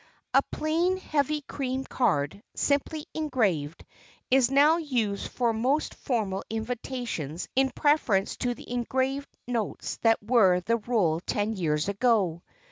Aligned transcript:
A 0.33 0.41
plain, 0.51 0.97
heavy 0.97 1.41
cream 1.41 1.83
card, 1.83 2.41
simply 2.55 3.05
engraved, 3.13 3.85
is 4.31 4.49
now 4.49 4.77
used 4.77 5.27
for 5.27 5.53
most 5.53 5.93
formal 5.93 6.43
invitations 6.49 7.47
in 7.55 7.69
preference 7.69 8.35
to 8.37 8.55
the 8.55 8.67
engraved 8.67 9.29
notes 9.45 9.97
that 9.97 10.17
were 10.23 10.59
the 10.59 10.77
rule 10.77 11.19
ten 11.19 11.53
years 11.55 11.87
ago. 11.87 12.41